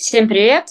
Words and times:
Всем 0.00 0.28
привет! 0.28 0.66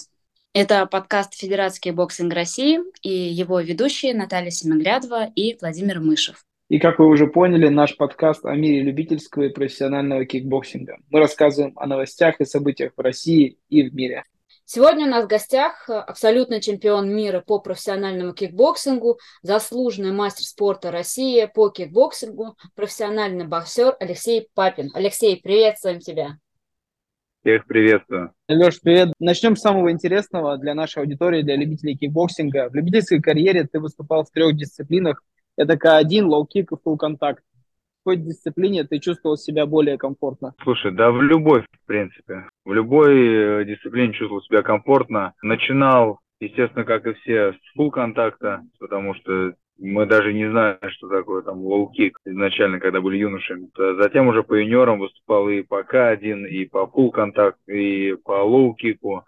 Это 0.54 0.86
подкаст 0.86 1.34
«Федерации 1.34 1.90
кикбоксинга 1.90 2.32
России» 2.32 2.80
и 3.02 3.10
его 3.10 3.60
ведущие 3.60 4.14
Наталья 4.14 4.48
Семиглядова 4.48 5.26
и 5.34 5.54
Владимир 5.60 6.00
Мышев. 6.00 6.46
И 6.70 6.78
как 6.78 6.98
вы 6.98 7.06
уже 7.06 7.26
поняли, 7.26 7.68
наш 7.68 7.94
подкаст 7.98 8.46
о 8.46 8.54
мире 8.54 8.80
любительского 8.80 9.42
и 9.42 9.48
профессионального 9.50 10.24
кикбоксинга. 10.24 10.96
Мы 11.10 11.18
рассказываем 11.20 11.74
о 11.76 11.86
новостях 11.86 12.40
и 12.40 12.46
событиях 12.46 12.92
в 12.96 13.00
России 13.02 13.58
и 13.68 13.82
в 13.82 13.94
мире. 13.94 14.24
Сегодня 14.64 15.04
у 15.04 15.10
нас 15.10 15.26
в 15.26 15.28
гостях 15.28 15.90
абсолютный 15.90 16.62
чемпион 16.62 17.14
мира 17.14 17.42
по 17.46 17.58
профессиональному 17.58 18.32
кикбоксингу, 18.32 19.18
заслуженный 19.42 20.12
мастер 20.12 20.44
спорта 20.44 20.90
России 20.90 21.44
по 21.54 21.68
кикбоксингу, 21.68 22.56
профессиональный 22.74 23.46
боксер 23.46 23.94
Алексей 24.00 24.48
Папин. 24.54 24.90
Алексей, 24.94 25.38
приветствуем 25.38 26.00
тебя! 26.00 26.38
Всех 27.48 27.64
приветствую. 27.64 28.32
Леш, 28.46 28.78
привет. 28.78 29.14
Начнем 29.18 29.56
с 29.56 29.62
самого 29.62 29.90
интересного 29.90 30.58
для 30.58 30.74
нашей 30.74 30.98
аудитории, 30.98 31.40
для 31.40 31.56
любителей 31.56 31.96
кикбоксинга. 31.96 32.68
В 32.68 32.74
любительской 32.74 33.22
карьере 33.22 33.64
ты 33.64 33.80
выступал 33.80 34.24
в 34.24 34.30
трех 34.30 34.54
дисциплинах. 34.54 35.22
Это 35.56 35.72
К1, 35.72 36.24
лоу-кик 36.24 36.66
и 36.70 36.76
фулл 36.84 36.98
контакт. 36.98 37.42
В 37.42 38.04
какой 38.04 38.16
дисциплине 38.18 38.84
ты 38.84 38.98
чувствовал 38.98 39.38
себя 39.38 39.64
более 39.64 39.96
комфортно? 39.96 40.52
Слушай, 40.62 40.92
да 40.92 41.10
в 41.10 41.22
любой, 41.22 41.62
в 41.62 41.86
принципе. 41.86 42.44
В 42.66 42.74
любой 42.74 43.62
э, 43.62 43.64
дисциплине 43.64 44.12
чувствовал 44.12 44.42
себя 44.42 44.60
комфортно. 44.60 45.32
Начинал, 45.40 46.20
естественно, 46.40 46.84
как 46.84 47.06
и 47.06 47.14
все, 47.14 47.54
с 47.54 47.72
фулл 47.74 47.90
контакта, 47.90 48.60
потому 48.78 49.14
что 49.14 49.54
мы 49.78 50.06
даже 50.06 50.32
не 50.32 50.50
знаем, 50.50 50.78
что 50.90 51.08
такое 51.08 51.42
там 51.42 51.60
лоу-кик 51.60 52.12
изначально, 52.24 52.80
когда 52.80 53.00
были 53.00 53.18
юношами. 53.18 53.70
Затем 54.00 54.26
уже 54.28 54.42
по 54.42 54.54
юниорам 54.54 54.98
выступал 54.98 55.48
и 55.48 55.62
по 55.62 55.82
К1, 55.82 56.48
и 56.48 56.64
по 56.66 56.86
фулл 56.86 57.10
контакт, 57.10 57.58
и 57.68 58.16
по 58.24 58.42
лоу-кику, 58.42 59.24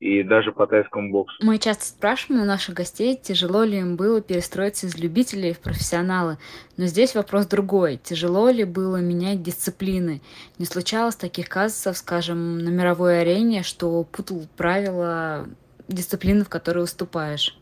и 0.00 0.22
даже 0.22 0.52
по 0.52 0.66
тайскому 0.66 1.10
боксу. 1.10 1.36
Мы 1.42 1.58
часто 1.58 1.86
спрашиваем 1.86 2.42
у 2.42 2.46
наших 2.46 2.74
гостей, 2.74 3.16
тяжело 3.16 3.64
ли 3.64 3.78
им 3.78 3.96
было 3.96 4.20
перестроиться 4.20 4.86
из 4.86 4.98
любителей 4.98 5.54
в 5.54 5.60
профессионалы. 5.60 6.36
Но 6.76 6.84
здесь 6.84 7.14
вопрос 7.14 7.46
другой. 7.46 7.96
Тяжело 7.96 8.50
ли 8.50 8.64
было 8.64 8.98
менять 8.98 9.42
дисциплины? 9.42 10.20
Не 10.58 10.66
случалось 10.66 11.16
таких 11.16 11.48
казусов, 11.48 11.96
скажем, 11.96 12.58
на 12.58 12.68
мировой 12.68 13.22
арене, 13.22 13.62
что 13.62 14.04
путал 14.04 14.42
правила 14.58 15.46
дисциплины, 15.88 16.44
в 16.44 16.50
которой 16.50 16.80
выступаешь? 16.80 17.56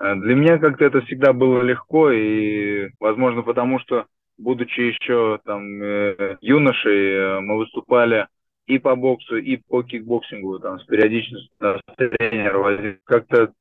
Э, 0.00 0.14
для 0.16 0.34
меня 0.34 0.58
как-то 0.58 0.84
это 0.84 1.00
всегда 1.02 1.32
было 1.32 1.62
легко, 1.62 2.10
и, 2.10 2.90
возможно, 3.00 3.42
потому 3.42 3.78
что, 3.80 4.06
будучи 4.38 4.80
еще 4.80 5.40
там 5.44 5.82
э, 5.82 6.38
юношей, 6.40 7.12
э, 7.12 7.40
мы 7.40 7.58
выступали 7.58 8.26
и 8.68 8.78
по 8.78 8.94
боксу, 8.94 9.36
и 9.38 9.56
по 9.56 9.82
кикбоксингу, 9.82 10.58
там, 10.60 10.78
с 10.78 10.84
периодичностью 10.84 11.50
нас 11.58 11.80
тренер 11.96 12.58
возил. 12.58 12.94
Как-то 13.04 13.52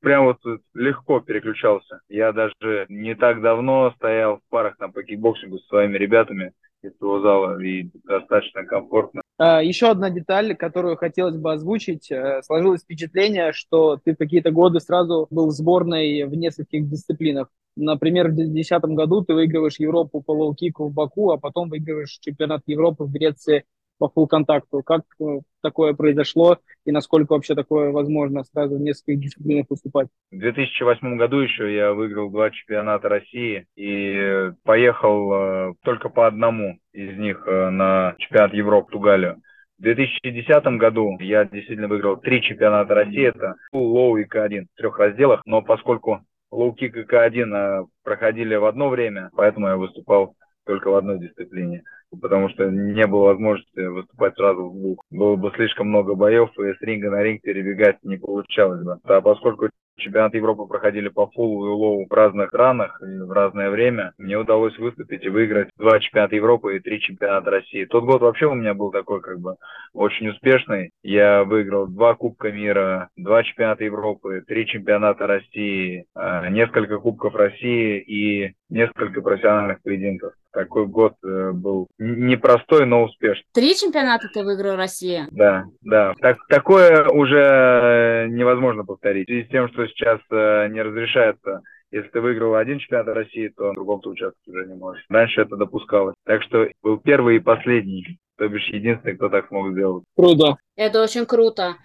прям 0.00 0.26
вот 0.26 0.38
легко 0.72 1.20
переключался. 1.20 2.00
Я 2.08 2.32
даже 2.32 2.86
не 2.88 3.16
так 3.16 3.42
давно 3.42 3.92
стоял 3.96 4.36
в 4.36 4.40
парах 4.50 4.76
там 4.78 4.92
по 4.92 5.02
кикбоксингу 5.02 5.58
с 5.58 5.66
своими 5.66 5.98
ребятами 5.98 6.52
из 6.82 6.96
того 6.98 7.20
зала, 7.20 7.60
и 7.60 7.90
достаточно 8.04 8.64
комфортно. 8.64 9.22
А, 9.38 9.62
еще 9.62 9.90
одна 9.90 10.10
деталь, 10.10 10.54
которую 10.54 10.96
хотелось 10.96 11.36
бы 11.36 11.52
озвучить. 11.52 12.10
Э, 12.10 12.42
сложилось 12.44 12.82
впечатление, 12.82 13.52
что 13.52 13.98
ты 14.04 14.14
в 14.14 14.16
какие-то 14.16 14.50
годы 14.50 14.80
сразу 14.80 15.26
был 15.30 15.48
в 15.48 15.52
сборной 15.52 16.24
в 16.24 16.34
нескольких 16.34 16.88
дисциплинах. 16.88 17.48
Например, 17.76 18.28
в 18.28 18.34
2010 18.34 18.82
году 18.94 19.24
ты 19.24 19.34
выигрываешь 19.34 19.78
Европу 19.78 20.20
по 20.20 20.32
лоу-кику 20.32 20.88
в 20.88 20.92
Баку, 20.92 21.30
а 21.30 21.38
потом 21.38 21.68
выигрываешь 21.68 22.18
чемпионат 22.20 22.62
Европы 22.66 23.04
в 23.04 23.12
Греции 23.12 23.64
по 24.02 24.08
фул 24.08 24.26
контакту. 24.26 24.82
Как 24.82 25.02
э, 25.20 25.24
такое 25.62 25.94
произошло 25.94 26.58
и 26.84 26.90
насколько 26.90 27.34
вообще 27.34 27.54
такое 27.54 27.92
возможно 27.92 28.42
сразу 28.42 28.76
в 28.76 28.80
нескольких 28.80 29.20
дисциплинах 29.20 29.66
выступать? 29.70 30.08
В 30.32 30.38
2008 30.38 31.16
году 31.16 31.38
еще 31.38 31.72
я 31.72 31.92
выиграл 31.92 32.28
два 32.28 32.50
чемпионата 32.50 33.08
России 33.08 33.64
и 33.76 34.50
поехал 34.64 35.32
э, 35.32 35.74
только 35.84 36.08
по 36.08 36.26
одному 36.26 36.78
из 36.92 37.16
них 37.16 37.44
э, 37.46 37.70
на 37.70 38.16
чемпионат 38.18 38.54
Европы 38.54 38.90
в 38.90 38.94
Португалию. 38.94 39.40
В 39.78 39.82
2010 39.82 40.64
году 40.78 41.16
я 41.20 41.44
действительно 41.44 41.86
выиграл 41.86 42.16
три 42.16 42.42
чемпионата 42.42 42.94
России, 42.94 43.28
это 43.28 43.54
лоу 43.72 44.16
и 44.16 44.24
К1 44.24 44.66
в 44.74 44.78
трех 44.78 44.98
разделах, 44.98 45.42
но 45.46 45.62
поскольку 45.62 46.22
лоу-кик 46.50 46.98
и 46.98 47.04
К1 47.04 47.86
проходили 48.02 48.56
в 48.56 48.64
одно 48.64 48.88
время, 48.88 49.30
поэтому 49.36 49.68
я 49.68 49.76
выступал 49.76 50.34
только 50.66 50.90
в 50.90 50.96
одной 50.96 51.20
дисциплине 51.20 51.84
потому 52.20 52.48
что 52.50 52.70
не 52.70 53.06
было 53.06 53.26
возможности 53.26 53.80
выступать 53.80 54.34
сразу 54.34 54.68
в 54.68 54.78
двух. 54.78 55.04
Было 55.10 55.36
бы 55.36 55.50
слишком 55.54 55.88
много 55.88 56.14
боев, 56.14 56.50
и 56.58 56.74
с 56.74 56.80
ринга 56.80 57.10
на 57.10 57.22
ринг 57.22 57.42
перебегать 57.42 57.98
не 58.02 58.16
получалось 58.16 58.82
бы. 58.82 58.98
А 59.04 59.20
поскольку 59.20 59.68
чемпионаты 59.96 60.38
Европы 60.38 60.66
проходили 60.66 61.08
по 61.08 61.26
фуллу 61.28 61.66
и 61.66 61.70
лоу 61.70 62.06
в 62.08 62.12
разных 62.12 62.48
странах 62.48 63.00
и 63.02 63.18
в 63.20 63.30
разное 63.30 63.70
время, 63.70 64.12
мне 64.18 64.36
удалось 64.36 64.76
выступить 64.78 65.24
и 65.24 65.28
выиграть 65.28 65.68
два 65.76 66.00
чемпионата 66.00 66.36
Европы 66.36 66.76
и 66.76 66.80
три 66.80 67.00
чемпионата 67.00 67.50
России. 67.50 67.84
Тот 67.84 68.04
год 68.04 68.22
вообще 68.22 68.46
у 68.46 68.54
меня 68.54 68.74
был 68.74 68.90
такой 68.90 69.20
как 69.20 69.40
бы 69.40 69.56
очень 69.92 70.28
успешный. 70.28 70.90
Я 71.02 71.44
выиграл 71.44 71.86
два 71.86 72.14
Кубка 72.14 72.50
мира, 72.50 73.08
два 73.16 73.42
чемпионата 73.42 73.84
Европы, 73.84 74.42
три 74.46 74.66
чемпионата 74.66 75.26
России, 75.26 76.06
э, 76.14 76.48
несколько 76.50 76.98
Кубков 76.98 77.34
России 77.34 77.98
и 77.98 78.54
несколько 78.72 79.20
профессиональных 79.20 79.82
поединков. 79.82 80.32
Такой 80.52 80.86
год 80.86 81.14
э, 81.24 81.52
был 81.52 81.88
непростой, 81.98 82.86
но 82.86 83.04
успешный. 83.04 83.44
Три 83.54 83.74
чемпионата 83.74 84.28
ты 84.32 84.44
выиграл 84.44 84.76
Россия? 84.76 85.26
Да, 85.30 85.64
да. 85.82 86.14
Так, 86.20 86.38
такое 86.48 87.08
уже 87.08 87.38
э, 87.38 88.26
невозможно 88.28 88.84
повторить. 88.84 89.28
В 89.28 89.30
связи 89.30 89.44
с 89.44 89.48
тем, 89.48 89.68
что 89.68 89.81
сейчас 89.88 90.20
э, 90.30 90.68
не 90.68 90.82
разрешается 90.82 91.62
если 91.92 92.08
ты 92.08 92.20
выиграл 92.20 92.54
один 92.54 92.78
чемпионат 92.78 93.08
России, 93.08 93.48
то 93.48 93.70
в 93.70 93.74
другом 93.74 94.00
ты 94.00 94.08
участвовать 94.08 94.48
уже 94.48 94.66
не 94.66 94.74
можешь. 94.74 95.04
Раньше 95.08 95.42
это 95.42 95.56
допускалось. 95.56 96.14
Так 96.24 96.42
что 96.42 96.66
был 96.82 96.96
первый 96.98 97.36
и 97.36 97.40
последний, 97.40 98.18
то 98.38 98.48
бишь 98.48 98.66
единственный, 98.68 99.14
кто 99.14 99.28
так 99.28 99.48
смог 99.48 99.72
сделать. 99.72 100.04
Круто. 100.16 100.56
Это 100.74 101.02
очень 101.02 101.26
круто. 101.26 101.76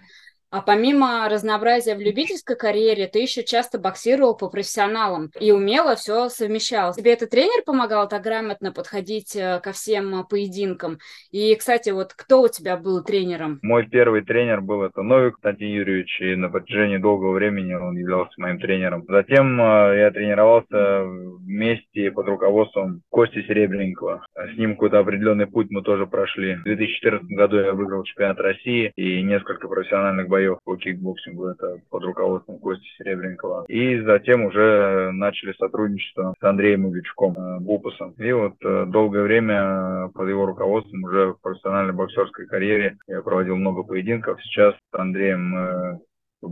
А 0.50 0.62
помимо 0.62 1.28
разнообразия 1.28 1.94
в 1.94 2.00
любительской 2.00 2.56
карьере, 2.56 3.06
ты 3.06 3.18
еще 3.18 3.44
часто 3.44 3.78
боксировал 3.78 4.34
по 4.34 4.48
профессионалам 4.48 5.30
и 5.38 5.52
умело 5.52 5.94
все 5.94 6.30
совмещал. 6.30 6.94
Тебе 6.94 7.12
этот 7.12 7.30
тренер 7.30 7.62
помогал 7.66 8.08
так 8.08 8.22
грамотно 8.22 8.72
подходить 8.72 9.36
э, 9.36 9.60
ко 9.62 9.72
всем 9.72 10.26
поединкам? 10.26 10.98
И, 11.30 11.54
кстати, 11.54 11.90
вот 11.90 12.14
кто 12.14 12.40
у 12.40 12.48
тебя 12.48 12.78
был 12.78 13.04
тренером? 13.04 13.58
Мой 13.62 13.86
первый 13.86 14.22
тренер 14.22 14.62
был 14.62 14.84
это 14.84 15.02
Новик 15.02 15.34
Константин 15.34 15.68
Юрьевич, 15.68 16.18
и 16.20 16.34
на 16.34 16.48
протяжении 16.48 16.96
долгого 16.96 17.32
времени 17.32 17.74
он 17.74 17.98
являлся 17.98 18.32
моим 18.38 18.58
тренером. 18.58 19.04
Затем 19.06 19.60
э, 19.60 19.98
я 19.98 20.10
тренировался 20.10 21.02
вместе 21.04 22.10
под 22.10 22.26
руководством 22.26 23.02
Кости 23.10 23.42
Серебренникова. 23.42 24.24
С 24.34 24.56
ним 24.56 24.72
какой-то 24.72 25.00
определенный 25.00 25.46
путь 25.46 25.66
мы 25.70 25.82
тоже 25.82 26.06
прошли. 26.06 26.56
В 26.56 26.62
2014 26.64 27.28
году 27.28 27.58
я 27.58 27.72
выиграл 27.74 28.02
чемпионат 28.04 28.38
России 28.40 28.92
и 28.96 29.22
несколько 29.22 29.68
профессиональных 29.68 30.28
боев 30.28 30.37
боев 30.38 30.58
по 30.64 30.76
кикбоксингу, 30.76 31.48
это 31.48 31.80
под 31.90 32.04
руководством 32.04 32.58
Кости 32.58 32.86
Серебренникова. 32.98 33.64
И 33.68 34.00
затем 34.02 34.44
уже 34.44 35.10
начали 35.12 35.52
сотрудничество 35.54 36.34
с 36.38 36.44
Андреем 36.44 36.88
Ильичом 36.88 37.34
э, 37.36 37.60
Бупасом. 37.60 38.14
И 38.18 38.32
вот 38.32 38.54
э, 38.64 38.86
долгое 38.86 39.22
время 39.22 40.08
под 40.14 40.28
его 40.28 40.46
руководством 40.46 41.02
уже 41.04 41.32
в 41.32 41.40
профессиональной 41.40 41.92
боксерской 41.92 42.46
карьере 42.46 42.96
я 43.08 43.22
проводил 43.22 43.56
много 43.56 43.82
поединков. 43.82 44.40
Сейчас 44.42 44.74
с 44.74 44.98
Андреем 44.98 45.98
как 46.40 46.50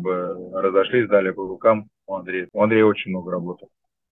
разошлись, 0.52 1.08
дали 1.08 1.30
по 1.30 1.46
рукам 1.46 1.86
у 2.06 2.14
Андрея. 2.16 2.48
У 2.52 2.62
Андрея 2.62 2.84
очень 2.84 3.10
много 3.10 3.30
работы 3.30 3.66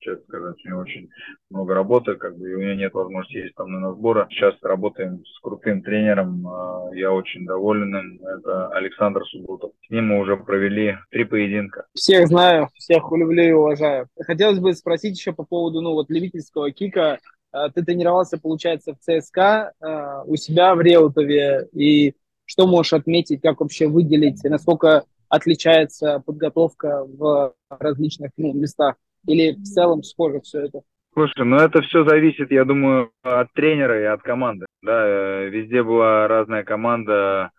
честно 0.05 0.23
сказать. 0.29 0.57
У 0.65 0.69
него 0.69 0.81
очень 0.81 1.09
много 1.51 1.75
работы, 1.75 2.15
как 2.15 2.37
бы, 2.37 2.51
и 2.51 2.55
у 2.55 2.61
него 2.61 2.75
нет 2.75 2.93
возможности 2.93 3.39
ездить 3.39 3.55
там 3.57 3.73
на 3.73 3.93
сборы. 3.93 4.27
Сейчас 4.31 4.55
работаем 4.63 5.25
с 5.25 5.41
крутым 5.41 5.83
тренером, 5.83 6.47
а, 6.47 6.91
я 6.95 7.11
очень 7.11 7.47
доволен 7.47 7.97
им. 7.97 8.21
Это 8.23 8.69
Александр 8.69 9.25
Субботов. 9.27 9.73
С 9.87 9.91
ним 9.91 10.09
мы 10.09 10.21
уже 10.21 10.37
провели 10.37 10.97
три 11.11 11.25
поединка. 11.25 11.87
Всех 11.95 12.29
знаю, 12.29 12.69
всех 12.75 13.11
люблю 13.11 13.43
и 13.43 13.53
уважаю. 13.53 14.09
Хотелось 14.21 14.59
бы 14.59 14.75
спросить 14.75 15.17
еще 15.19 15.33
по 15.33 15.45
поводу, 15.45 15.81
ну, 15.81 15.93
вот, 15.93 16.11
любительского 16.11 16.71
кика. 16.71 17.19
А, 17.51 17.71
ты 17.71 17.83
тренировался, 17.83 18.39
получается, 18.39 18.95
в 18.95 18.99
ЦСКА 18.99 19.73
а, 19.81 20.23
у 20.25 20.37
себя 20.37 20.75
в 20.75 20.81
Реутове, 20.81 21.69
и 21.73 22.15
что 22.45 22.67
можешь 22.67 22.93
отметить, 22.93 23.41
как 23.41 23.61
вообще 23.61 23.87
выделить, 23.87 24.45
насколько 24.45 25.05
отличается 25.29 26.23
подготовка 26.25 27.05
в 27.05 27.55
различных 27.71 28.31
ну, 28.37 28.53
местах? 28.53 28.97
Или 29.27 29.53
в 29.53 29.63
целом 29.63 30.03
схоже 30.03 30.41
все 30.41 30.61
это? 30.67 30.81
Слушай, 31.15 31.45
ну 31.45 31.57
это 31.57 31.81
все 31.83 32.05
зависит, 32.05 32.51
я 32.51 32.65
думаю, 32.65 33.13
от 33.23 33.53
тренера 33.53 34.01
и 34.01 34.05
от 34.05 34.23
команды. 34.23 34.67
Да, 34.83 35.07
э, 35.07 35.49
везде 35.49 35.83
была 35.83 36.27
разная 36.27 36.65
команда, 36.65 37.51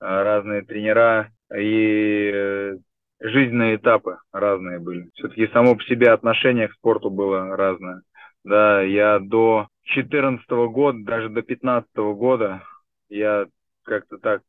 э, 0.00 0.04
разные 0.04 0.62
тренера 0.62 1.30
и 1.52 2.30
э, 2.32 2.76
жизненные 3.20 3.76
этапы 3.76 4.18
разные 4.32 4.78
были. 4.78 5.10
Все-таки 5.14 5.48
само 5.48 5.74
по 5.74 5.82
себе 5.84 6.10
отношение 6.10 6.68
к 6.68 6.74
спорту 6.74 7.10
было 7.10 7.56
разное. 7.56 8.02
Да, 8.44 8.80
я 8.80 9.18
до 9.18 9.68
14 9.82 10.48
года, 10.48 10.98
даже 11.02 11.28
до 11.28 11.42
15 11.42 11.90
года 11.96 12.62
я 13.08 13.46
как-то 13.84 14.18
так 14.18 14.42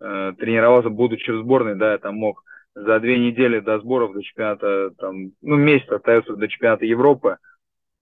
э, 0.00 0.32
тренировался, 0.38 0.90
будучи 0.90 1.30
в 1.30 1.42
сборной, 1.42 1.76
да, 1.76 1.92
я 1.92 1.98
там 1.98 2.16
мог 2.16 2.42
за 2.74 3.00
две 3.00 3.18
недели 3.18 3.60
до 3.60 3.78
сборов, 3.80 4.12
до 4.12 4.22
чемпионата, 4.22 4.90
там, 4.98 5.32
ну, 5.42 5.56
месяц 5.56 5.88
остается 5.88 6.36
до 6.36 6.48
чемпионата 6.48 6.86
Европы, 6.86 7.38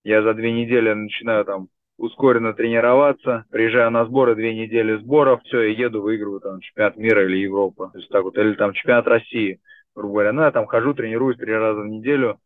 я 0.05 0.23
за 0.23 0.35
две 0.35 0.53
недели 0.53 0.93
начинаю 0.93 1.45
там 1.45 1.69
ускоренно 1.97 2.55
тренироваться, 2.55 3.45
приезжаю 3.51 3.91
на 3.91 4.05
сборы, 4.07 4.37
две 4.37 4.55
недели 4.55 4.97
сборов, 4.99 5.43
все, 5.43 5.63
и 5.63 5.75
еду, 5.75 6.01
выигрываю 6.01 6.41
там 6.41 6.61
чемпионат 6.61 6.97
мира 6.97 7.25
или 7.25 7.39
Европы, 7.39 7.91
то 7.93 7.99
есть 7.99 8.09
так 8.11 8.23
вот, 8.23 8.39
или 8.39 8.55
там 8.55 8.73
чемпионат 8.73 9.07
России, 9.07 9.61
грубо 9.95 10.13
говоря. 10.15 10.33
Ну, 10.33 10.43
я 10.43 10.53
там 10.53 10.67
хожу, 10.67 10.95
тренируюсь 10.95 11.37
три 11.37 11.53
раза 11.53 11.81
в 11.81 11.89
неделю, 11.89 12.39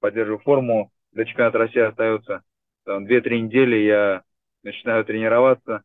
поддерживаю 0.00 0.40
форму, 0.40 0.90
до 1.12 1.24
чемпионата 1.24 1.58
России 1.58 1.80
остается 1.80 2.42
там 2.84 3.06
две-три 3.06 3.40
недели, 3.40 3.76
я 3.76 4.22
начинаю 4.62 5.04
тренироваться, 5.04 5.82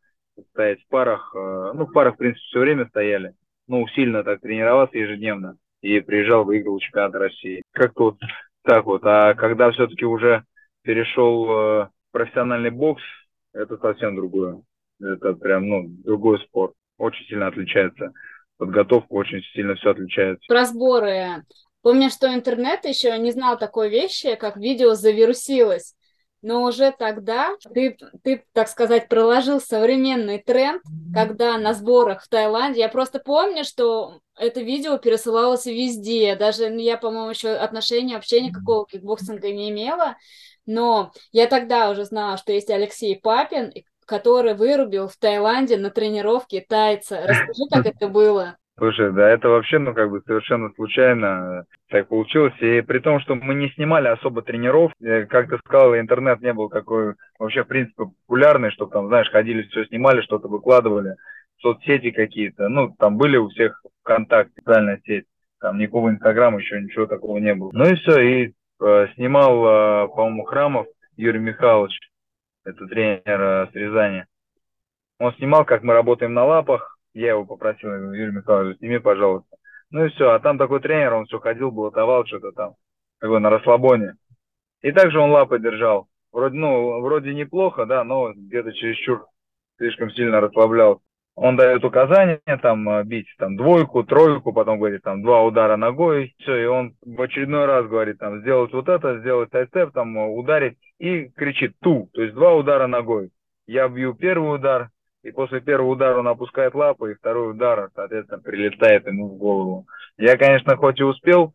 стоять 0.50 0.82
в 0.82 0.88
парах, 0.88 1.32
э, 1.34 1.72
ну, 1.74 1.86
в 1.86 1.92
парах, 1.92 2.14
в 2.14 2.18
принципе, 2.18 2.44
все 2.46 2.60
время 2.60 2.86
стояли, 2.86 3.34
ну, 3.68 3.86
сильно 3.88 4.24
так 4.24 4.40
тренироваться 4.40 4.98
ежедневно, 4.98 5.56
и 5.82 6.00
приезжал, 6.00 6.44
выиграл 6.44 6.78
чемпионат 6.78 7.14
России. 7.14 7.62
Как-то 7.72 8.04
вот 8.04 8.18
так 8.64 8.86
вот. 8.86 9.02
А 9.04 9.34
когда 9.34 9.70
все-таки 9.72 10.04
уже 10.04 10.44
перешел 10.82 11.44
э, 11.44 11.50
в 11.50 12.12
профессиональный 12.12 12.70
бокс, 12.70 13.02
это 13.52 13.76
совсем 13.78 14.16
другое. 14.16 14.62
Это 15.00 15.34
прям, 15.34 15.68
ну, 15.68 15.84
другой 15.88 16.40
спорт. 16.40 16.72
Очень 16.96 17.26
сильно 17.26 17.48
отличается. 17.48 18.12
Подготовка 18.56 19.12
очень 19.12 19.42
сильно 19.52 19.74
все 19.74 19.90
отличается. 19.90 20.44
Про 20.46 20.64
сборы. 20.64 21.44
Помню, 21.82 22.10
что 22.10 22.32
интернет 22.32 22.84
еще 22.84 23.18
не 23.18 23.32
знал 23.32 23.58
такой 23.58 23.90
вещи, 23.90 24.36
как 24.36 24.56
видео 24.56 24.94
завирусилось 24.94 25.96
но 26.42 26.64
уже 26.64 26.92
тогда 26.96 27.56
ты, 27.72 27.96
ты, 28.22 28.44
так 28.52 28.68
сказать, 28.68 29.08
проложил 29.08 29.60
современный 29.60 30.38
тренд, 30.38 30.82
когда 31.14 31.56
на 31.56 31.72
сборах 31.72 32.22
в 32.22 32.28
Таиланде, 32.28 32.80
я 32.80 32.88
просто 32.88 33.20
помню, 33.20 33.64
что 33.64 34.20
это 34.36 34.60
видео 34.60 34.98
пересылалось 34.98 35.66
везде, 35.66 36.36
даже 36.36 36.64
я, 36.64 36.96
по-моему, 36.96 37.30
еще 37.30 37.50
отношения, 37.50 38.16
вообще 38.16 38.35
никакого 38.35 38.52
к 38.52 38.86
кикбоксингу 38.86 39.52
не 39.52 39.70
имела, 39.70 40.16
но 40.66 41.12
я 41.30 41.46
тогда 41.46 41.90
уже 41.90 42.04
знала, 42.04 42.36
что 42.36 42.52
есть 42.52 42.70
Алексей 42.70 43.18
Папин, 43.18 43.72
который 44.04 44.54
вырубил 44.54 45.08
в 45.08 45.16
Таиланде 45.16 45.76
на 45.76 45.90
тренировке 45.90 46.60
тайца. 46.60 47.22
Расскажи, 47.24 47.62
как 47.70 47.86
это 47.86 48.08
было. 48.08 48.56
Слушай, 48.78 49.12
да 49.12 49.28
это 49.28 49.48
вообще, 49.48 49.78
ну, 49.78 49.92
как 49.92 50.10
бы 50.10 50.22
совершенно 50.22 50.70
случайно 50.74 51.64
так 51.90 52.08
получилось. 52.08 52.54
И 52.60 52.80
при 52.80 53.00
том, 53.00 53.20
что 53.20 53.34
мы 53.34 53.54
не 53.54 53.68
снимали 53.70 54.08
особо 54.08 54.42
тренеров, 54.42 54.92
э, 55.00 55.26
как 55.26 55.50
ты 55.50 55.58
сказал, 55.58 55.94
интернет 55.94 56.40
не 56.40 56.52
был 56.54 56.70
такой 56.70 57.14
вообще, 57.38 57.64
в 57.64 57.68
принципе, 57.68 58.04
популярный, 58.26 58.70
что 58.70 58.86
там, 58.86 59.08
знаешь, 59.08 59.30
ходили, 59.30 59.62
все 59.68 59.84
снимали, 59.84 60.22
что-то 60.22 60.48
выкладывали, 60.48 61.16
соцсети 61.60 62.10
какие-то. 62.10 62.68
Ну, 62.68 62.94
там 62.98 63.18
были 63.18 63.36
у 63.36 63.48
всех 63.50 63.82
ВКонтакте, 64.02 64.54
социальная 64.56 65.00
сеть. 65.04 65.26
Там 65.60 65.78
никакого 65.78 66.10
Инстаграма 66.10 66.58
еще 66.58 66.80
ничего 66.80 67.06
такого 67.06 67.38
не 67.38 67.54
было. 67.54 67.70
Ну 67.72 67.84
и 67.84 67.94
все, 67.94 68.20
и 68.20 68.52
э, 68.80 69.06
снимал, 69.14 69.64
э, 70.04 70.08
по-моему, 70.08 70.44
Храмов 70.44 70.86
Юрий 71.16 71.38
Михайлович, 71.38 71.96
это 72.64 72.86
тренер 72.86 73.40
э, 73.40 73.68
с 73.70 73.74
Рязани. 73.74 74.24
Он 75.20 75.32
снимал, 75.34 75.64
как 75.64 75.84
мы 75.84 75.94
работаем 75.94 76.34
на 76.34 76.44
лапах, 76.44 76.91
я 77.14 77.30
его 77.30 77.44
попросил, 77.44 77.90
Юрий 78.12 78.32
Михайлович, 78.32 78.78
сними, 78.78 78.98
пожалуйста. 78.98 79.56
Ну 79.90 80.06
и 80.06 80.08
все, 80.10 80.30
а 80.30 80.40
там 80.40 80.58
такой 80.58 80.80
тренер, 80.80 81.14
он 81.14 81.26
все 81.26 81.38
ходил, 81.38 81.70
блатовал 81.70 82.26
что-то 82.26 82.52
там, 82.52 82.74
такой 83.20 83.40
на 83.40 83.50
расслабоне. 83.50 84.14
И 84.80 84.90
также 84.92 85.18
он 85.18 85.30
лапы 85.30 85.58
держал. 85.58 86.08
Вроде, 86.32 86.56
ну, 86.56 87.00
вроде 87.02 87.34
неплохо, 87.34 87.84
да, 87.84 88.02
но 88.04 88.32
где-то 88.32 88.72
чересчур 88.72 89.26
слишком 89.76 90.10
сильно 90.10 90.40
расслаблялся. 90.40 91.02
Он 91.34 91.56
дает 91.56 91.82
указания 91.84 92.40
там 92.60 92.88
э, 92.88 93.04
бить 93.04 93.28
там 93.38 93.56
двойку, 93.56 94.04
тройку, 94.04 94.52
потом 94.52 94.78
говорит 94.78 95.02
там 95.02 95.22
два 95.22 95.42
удара 95.42 95.76
ногой, 95.76 96.34
все, 96.38 96.56
и 96.56 96.66
он 96.66 96.94
в 97.00 97.20
очередной 97.22 97.64
раз 97.64 97.86
говорит 97.86 98.18
там 98.18 98.40
сделать 98.40 98.72
вот 98.72 98.88
это, 98.88 99.18
сделать 99.20 99.50
сайстеп, 99.50 99.92
там 99.92 100.16
э, 100.18 100.26
ударить 100.26 100.76
и 100.98 101.28
кричит 101.28 101.74
ту, 101.80 102.10
то 102.12 102.22
есть 102.22 102.34
два 102.34 102.54
удара 102.54 102.86
ногой. 102.86 103.30
Я 103.66 103.88
бью 103.88 104.14
первый 104.14 104.56
удар, 104.56 104.90
и 105.22 105.30
после 105.30 105.60
первого 105.60 105.90
удара 105.90 106.18
он 106.18 106.28
опускает 106.28 106.74
лапы, 106.74 107.12
и 107.12 107.14
второй 107.14 107.52
удар, 107.52 107.90
соответственно, 107.94 108.40
прилетает 108.40 109.06
ему 109.06 109.28
в 109.28 109.36
голову. 109.36 109.86
Я, 110.16 110.36
конечно, 110.36 110.76
хоть 110.76 111.00
и 111.00 111.04
успел 111.04 111.54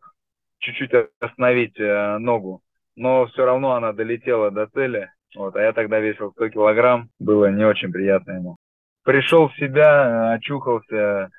чуть-чуть 0.58 0.90
остановить 1.20 1.78
э, 1.78 2.18
ногу, 2.18 2.62
но 2.96 3.26
все 3.26 3.44
равно 3.44 3.74
она 3.74 3.92
долетела 3.92 4.50
до 4.50 4.66
цели. 4.68 5.10
Вот, 5.36 5.54
а 5.56 5.62
я 5.62 5.72
тогда 5.72 6.00
весил 6.00 6.32
100 6.32 6.48
килограмм, 6.48 7.10
было 7.18 7.50
не 7.50 7.64
очень 7.64 7.92
приятно 7.92 8.32
ему. 8.32 8.56
Пришел 9.04 9.48
в 9.48 9.56
себя, 9.56 10.32
очухался, 10.32 11.30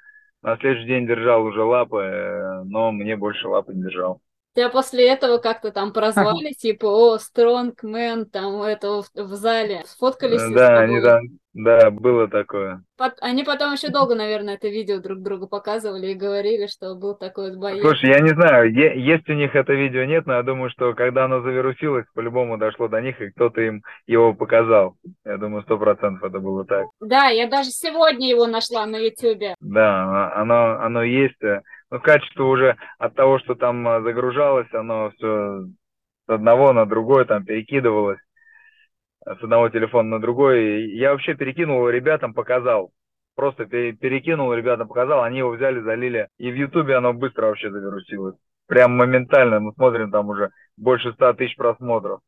на 0.42 0.58
следующий 0.58 0.88
день 0.88 1.08
держал 1.08 1.44
уже 1.44 1.64
лапы, 1.64 1.98
э, 1.98 2.64
но 2.64 2.92
мне 2.92 3.16
больше 3.16 3.48
лапы 3.48 3.74
не 3.74 3.82
держал. 3.82 4.22
Тебя 4.56 4.70
после 4.70 5.10
этого 5.10 5.38
как-то 5.38 5.72
там 5.72 5.94
прозвали, 5.94 6.54
типа, 6.58 6.86
о, 6.86 7.18
стронгмен, 7.18 8.26
там, 8.26 8.62
это 8.62 9.02
в, 9.02 9.10
в 9.16 9.34
зале. 9.36 9.84
Сфоткались 9.86 10.42
Да, 10.54 10.80
они 10.80 11.02
там, 11.02 11.22
да, 11.54 11.90
было 11.90 12.28
такое. 12.28 12.84
Они 13.22 13.44
потом 13.44 13.74
еще 13.74 13.90
долго, 13.90 14.14
наверное, 14.14 14.56
это 14.56 14.68
видео 14.68 15.00
друг 15.00 15.22
другу 15.22 15.48
показывали 15.48 16.08
и 16.08 16.16
говорили, 16.16 16.68
что 16.68 16.96
был 16.96 17.16
такой 17.16 17.50
вот 17.50 17.60
боец. 17.60 17.82
Слушай, 17.82 18.12
я 18.12 18.20
не 18.20 18.30
знаю, 18.30 18.72
есть 18.72 19.28
у 19.30 19.34
них 19.34 19.56
это 19.56 19.74
видео, 19.74 20.04
нет, 20.06 20.28
но 20.28 20.36
я 20.36 20.44
думаю, 20.44 20.70
что 20.70 20.94
когда 20.94 21.26
оно 21.26 21.42
завирусилось, 21.42 22.06
по-любому 22.14 22.58
дошло 22.58 22.88
до 22.88 23.02
них, 23.02 23.20
и 23.20 23.32
кто-то 23.32 23.62
им 23.62 23.84
его 24.06 24.34
показал. 24.34 24.96
Я 25.26 25.38
думаю, 25.38 25.64
сто 25.64 25.78
процентов 25.78 26.24
это 26.24 26.40
было 26.40 26.66
так. 26.66 26.86
Да, 27.02 27.28
я 27.28 27.48
даже 27.48 27.72
сегодня 27.72 28.30
его 28.30 28.46
нашла 28.46 28.86
на 28.86 28.98
Ютубе. 28.98 29.56
Да, 29.60 30.32
оно, 30.36 30.80
оно 30.82 31.02
есть. 31.02 31.42
Но 31.92 32.00
качество 32.00 32.44
уже 32.44 32.78
от 33.00 33.16
того, 33.16 33.40
что 33.40 33.56
там 33.56 33.88
а, 33.88 34.02
загружалось, 34.02 34.72
оно 34.74 35.12
все 35.18 35.66
с 36.28 36.32
одного 36.32 36.74
на 36.74 36.86
другое 36.86 37.26
там 37.26 37.44
перекидывалось, 37.44 38.20
с 39.36 39.44
одного 39.44 39.70
телефона 39.70 40.10
на 40.10 40.20
другой. 40.20 40.90
Я 40.92 41.12
вообще 41.12 41.36
перекинул 41.36 41.88
ребятам, 41.90 42.34
показал. 42.34 42.92
Просто 43.36 43.66
перекинул 43.66 44.54
ребятам, 44.54 44.88
показал, 44.88 45.24
они 45.24 45.38
его 45.38 45.52
взяли, 45.52 45.80
залили. 45.82 46.28
И 46.38 46.52
в 46.52 46.56
Ютубе 46.56 46.96
оно 46.96 47.14
быстро 47.14 47.48
вообще 47.48 47.72
завирусилось. 47.72 48.36
Прям 48.68 48.92
моментально. 48.98 49.60
Мы 49.60 49.74
смотрим 49.74 50.12
там 50.12 50.30
уже 50.30 50.50
больше 50.78 51.14
ста 51.14 51.34
тысяч 51.34 51.56
просмотров. 51.56 52.20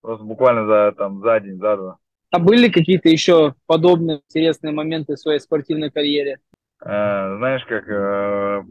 Просто 0.00 0.24
буквально 0.24 0.66
за, 0.66 0.92
там, 0.96 1.20
за 1.20 1.40
день, 1.40 1.58
за 1.58 1.76
два. 1.76 1.96
А 2.30 2.38
были 2.38 2.68
какие-то 2.68 3.08
еще 3.08 3.54
подобные 3.66 4.20
интересные 4.28 4.72
моменты 4.72 5.14
в 5.14 5.20
своей 5.20 5.40
спортивной 5.40 5.90
карьере? 5.90 6.38
Э, 6.84 7.36
знаешь, 7.36 7.64
как 7.66 7.88
э, 7.88 8.62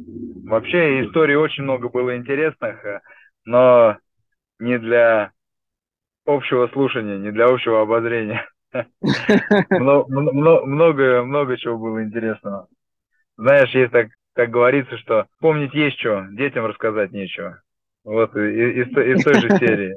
вообще 0.45 1.05
историй 1.05 1.35
очень 1.35 1.63
много 1.63 1.89
было 1.89 2.15
интересных, 2.17 2.85
э, 2.85 3.01
но 3.45 3.97
не 4.59 4.77
для 4.79 5.31
общего 6.25 6.67
слушания, 6.67 7.17
не 7.17 7.31
для 7.31 7.45
общего 7.47 7.81
обозрения. 7.81 8.47
Много, 9.69 11.23
много 11.23 11.57
чего 11.57 11.77
было 11.77 12.03
интересного. 12.03 12.67
Знаешь, 13.37 13.69
есть 13.69 13.91
так, 13.91 14.07
как 14.33 14.49
говорится, 14.49 14.97
что 14.97 15.27
помнить 15.39 15.73
есть 15.73 15.99
что, 15.99 16.25
детям 16.31 16.65
рассказать 16.65 17.11
нечего. 17.11 17.61
Вот 18.03 18.35
из, 18.35 18.87
из 18.87 19.23
той 19.23 19.35
же 19.35 19.49
серии. 19.59 19.95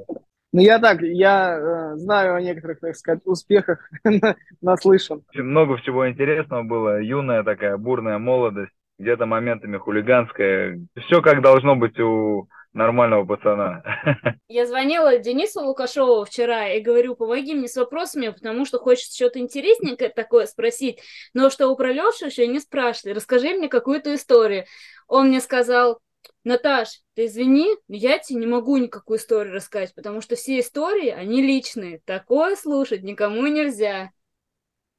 Ну, 0.53 0.61
я 0.61 0.79
так, 0.79 1.01
я 1.01 1.57
э, 1.57 1.95
знаю 1.97 2.35
о 2.35 2.41
некоторых, 2.41 2.79
так 2.79 2.95
сказать, 2.95 3.21
успехах, 3.25 3.89
наслышан. 4.61 5.21
Много 5.33 5.77
всего 5.77 6.09
интересного 6.09 6.63
было. 6.63 7.01
Юная 7.01 7.43
такая 7.43 7.77
бурная 7.77 8.17
молодость, 8.17 8.71
где-то 8.97 9.25
моментами 9.25 9.77
хулиганская. 9.77 10.79
Все 11.05 11.21
как 11.21 11.41
должно 11.41 11.75
быть 11.75 11.99
у 11.99 12.47
нормального 12.77 13.25
пацана. 13.25 13.83
Я 14.47 14.65
звонила 14.65 15.17
Денису 15.17 15.61
Лукашову 15.61 16.23
вчера 16.23 16.69
и 16.69 16.79
говорю, 16.79 17.15
помоги 17.15 17.53
мне 17.53 17.67
с 17.67 17.75
вопросами, 17.75 18.29
потому 18.29 18.65
что 18.65 18.79
хочется 18.79 19.15
что-то 19.15 19.39
интересненькое 19.39 20.09
такое 20.09 20.45
спросить, 20.45 21.01
но 21.33 21.49
что 21.49 21.67
у 21.67 21.75
про 21.75 21.91
Лешу 21.91 22.27
еще 22.27 22.47
не 22.47 22.59
спрашивали. 22.59 23.15
Расскажи 23.15 23.53
мне 23.55 23.67
какую-то 23.67 24.13
историю. 24.13 24.65
Он 25.07 25.27
мне 25.27 25.41
сказал, 25.41 25.99
Наташ, 26.43 27.01
ты 27.15 27.25
извини, 27.25 27.75
я 27.87 28.19
тебе 28.19 28.39
не 28.39 28.47
могу 28.47 28.77
никакую 28.77 29.17
историю 29.17 29.55
рассказать, 29.55 29.93
потому 29.95 30.21
что 30.21 30.35
все 30.35 30.59
истории, 30.59 31.09
они 31.09 31.41
личные. 31.41 31.99
Такое 32.05 32.55
слушать 32.55 33.03
никому 33.03 33.45
нельзя. 33.47 34.11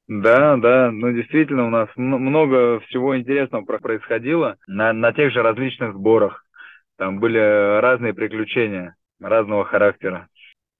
Да, 0.07 0.57
да, 0.57 0.89
ну 0.91 1.11
действительно 1.11 1.67
у 1.67 1.69
нас 1.69 1.87
много 1.95 2.79
всего 2.87 3.15
интересного 3.15 3.63
происходило 3.63 4.57
на, 4.65 4.91
на 4.91 5.13
тех 5.13 5.31
же 5.31 5.43
различных 5.43 5.93
сборах. 5.93 6.43
Там 6.99 7.21
были 7.21 7.79
разные 7.79 8.13
приключения 8.13 8.97
разного 9.21 9.63
характера. 9.63 10.27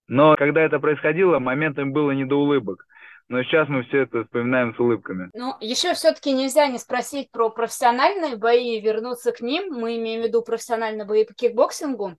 Но 0.10 0.36
когда 0.36 0.62
это 0.62 0.78
происходило, 0.78 1.40
моментами 1.40 1.92
было 1.92 2.12
не 2.12 2.26
до 2.26 2.36
улыбок. 2.36 2.86
Но 3.30 3.44
сейчас 3.44 3.70
мы 3.70 3.84
все 3.84 4.00
это 4.00 4.24
вспоминаем 4.24 4.74
с 4.74 4.80
улыбками. 4.80 5.30
Ну, 5.36 5.54
еще 5.62 5.94
все-таки 5.94 6.34
нельзя 6.34 6.68
не 6.68 6.80
спросить 6.80 7.30
про 7.32 7.52
профессиональные 7.52 8.38
бои 8.38 8.78
и 8.78 8.82
вернуться 8.82 9.32
к 9.32 9.42
ним. 9.42 9.72
Мы 9.72 9.98
имеем 9.98 10.24
в 10.24 10.26
виду 10.26 10.42
профессиональные 10.42 11.06
бои 11.06 11.26
по 11.26 11.34
кикбоксингу. 11.36 12.14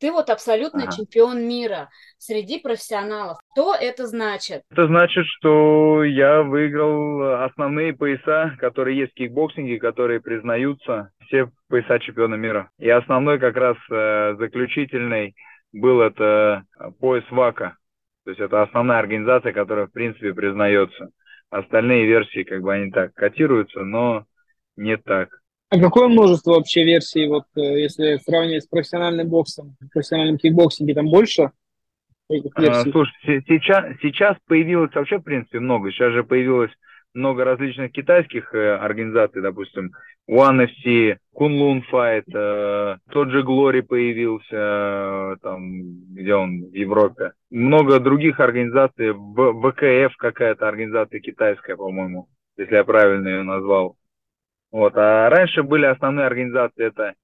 Ты 0.00 0.10
вот 0.10 0.28
абсолютный 0.28 0.84
ага. 0.84 0.96
чемпион 0.96 1.46
мира 1.46 1.88
среди 2.18 2.58
профессионалов. 2.58 3.38
Что 3.52 3.74
это 3.74 4.06
значит? 4.06 4.62
Это 4.70 4.88
значит, 4.88 5.24
что 5.26 6.02
я 6.02 6.42
выиграл 6.42 7.44
основные 7.44 7.94
пояса, 7.94 8.56
которые 8.58 8.98
есть 8.98 9.12
в 9.12 9.16
кикбоксинге, 9.16 9.78
которые 9.78 10.20
признаются 10.20 11.10
все 11.26 11.48
пояса 11.68 12.00
чемпиона 12.00 12.34
мира. 12.34 12.70
И 12.80 12.90
основной 12.90 13.38
как 13.38 13.56
раз 13.56 13.76
э, 13.90 14.34
заключительный 14.36 15.36
был 15.72 16.00
это 16.00 16.64
пояс 17.00 17.24
WAKO 17.30 17.76
то 18.26 18.30
есть 18.30 18.40
это 18.40 18.60
основная 18.60 18.98
организация, 18.98 19.52
которая 19.52 19.86
в 19.86 19.92
принципе 19.92 20.34
признается. 20.34 21.10
Остальные 21.48 22.06
версии 22.06 22.42
как 22.42 22.60
бы 22.60 22.74
они 22.74 22.90
так 22.90 23.14
котируются, 23.14 23.84
но 23.84 24.24
не 24.76 24.96
так. 24.96 25.28
А 25.70 25.78
какое 25.78 26.08
множество 26.08 26.54
вообще 26.54 26.82
версий, 26.82 27.28
вот 27.28 27.44
э, 27.54 27.60
если 27.60 28.16
сравнивать 28.16 28.64
с 28.64 28.66
профессиональным 28.66 29.28
боксом, 29.28 29.76
профессиональным 29.92 30.38
кикбоксинге, 30.38 30.94
там 30.94 31.06
больше 31.06 31.52
этих 32.28 32.50
а, 32.56 32.62
версий? 32.62 32.88
А, 32.88 32.92
слушай, 32.92 33.44
сейчас, 33.46 33.84
сейчас 34.02 34.36
появилось 34.48 34.92
вообще, 34.92 35.18
в 35.18 35.22
принципе, 35.22 35.60
много. 35.60 35.92
Сейчас 35.92 36.12
же 36.12 36.24
появилось 36.24 36.72
много 37.16 37.44
различных 37.44 37.92
китайских 37.92 38.54
э, 38.54 38.76
организаций, 38.76 39.42
допустим, 39.42 39.92
One 40.28 40.66
FC, 40.66 41.18
Kunlun 41.34 41.82
Fight, 41.90 42.24
э, 42.32 42.98
тот 43.10 43.30
же 43.30 43.42
Glory 43.42 43.82
появился, 43.82 44.46
э, 44.52 45.36
там, 45.42 45.82
где 46.14 46.34
он, 46.34 46.66
в 46.70 46.74
Европе. 46.74 47.32
Много 47.50 47.98
других 48.00 48.40
организаций, 48.40 49.12
в, 49.12 49.70
ВКФ 49.70 50.16
какая-то 50.16 50.68
организация 50.68 51.20
китайская, 51.20 51.76
по-моему, 51.76 52.28
если 52.56 52.74
я 52.74 52.84
правильно 52.84 53.28
ее 53.28 53.42
назвал. 53.42 53.96
Вот, 54.70 54.96
а 54.96 55.30
раньше 55.30 55.62
были 55.62 55.86
основные 55.86 56.26
организации, 56.26 56.86
это 56.86 57.14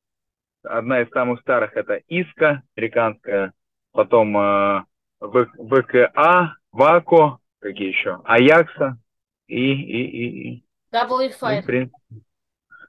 одна 0.63 1.03
из 1.03 1.11
самых 1.11 1.41
старых, 1.41 1.77
это 1.77 2.01
ИСКа, 2.09 2.63
американская, 2.77 3.53
потом 3.93 4.37
э, 4.37 4.83
ВКА, 5.21 6.55
ВАКО, 6.73 7.39
какие 7.61 7.89
еще, 7.89 8.21
Аякса, 8.25 8.97
и, 9.53 9.73
и, 9.73 10.03
и, 10.05 10.49
и. 10.49 10.65
W5. 10.95 11.91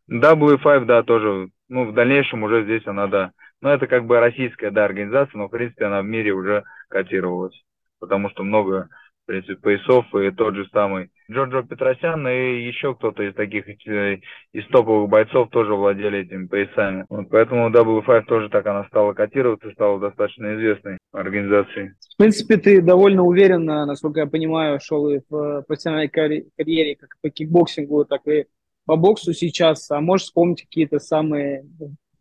Ну, 0.08 0.20
W5, 0.20 0.86
да, 0.86 1.04
тоже. 1.04 1.50
Ну, 1.70 1.86
в 1.86 1.94
дальнейшем 1.94 2.44
уже 2.44 2.64
здесь 2.64 2.86
она, 2.86 3.08
да. 3.08 3.32
Но 3.62 3.70
это 3.70 3.88
как 3.88 4.06
бы 4.06 4.20
российская, 4.20 4.72
да, 4.72 4.86
организация, 4.86 5.38
но, 5.38 5.48
в 5.48 5.52
принципе, 5.52 5.86
она 5.86 6.02
в 6.02 6.06
мире 6.06 6.32
уже 6.34 6.64
котировалась. 6.90 7.64
Потому 8.00 8.30
что 8.30 8.44
много 8.44 8.90
в 9.24 9.28
принципе, 9.28 9.56
поясов, 9.56 10.06
и 10.16 10.32
тот 10.32 10.56
же 10.56 10.68
самый 10.72 11.10
Джорджо 11.32 11.64
Петросян, 11.64 12.28
и 12.28 12.66
еще 12.66 12.96
кто-то 12.96 13.24
из 13.24 13.34
таких 13.34 13.66
э, 13.88 14.20
из 14.52 14.68
топовых 14.68 15.10
бойцов 15.10 15.50
тоже 15.50 15.74
владели 15.74 16.20
этими 16.20 16.48
поясами. 16.48 17.06
Вот 17.10 17.30
поэтому 17.30 17.70
W5 17.70 18.24
тоже 18.26 18.50
так 18.50 18.66
она 18.68 18.86
стала 18.86 19.14
котироваться, 19.14 19.72
стала 19.72 20.00
достаточно 20.00 20.56
известной 20.56 20.98
организацией. 21.12 21.92
В 22.14 22.18
принципе, 22.18 22.58
ты 22.58 22.82
довольно 22.82 23.24
уверенно, 23.24 23.86
насколько 23.86 24.22
я 24.22 24.26
понимаю, 24.28 24.80
шел 24.82 25.10
и 25.10 25.20
в 25.30 25.64
профессиональной 25.68 26.10
карьере, 26.10 26.96
как 26.96 27.10
по 27.22 27.30
кикбоксингу, 27.30 28.06
так 28.06 28.28
и 28.28 28.46
по 28.86 28.96
боксу 28.96 29.34
сейчас. 29.34 29.90
А 29.92 30.02
можешь 30.02 30.28
вспомнить 30.28 30.64
какие-то 30.64 31.00
самые 31.00 31.64